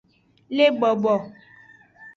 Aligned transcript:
Le 0.55 0.65
bobo. 0.79 1.13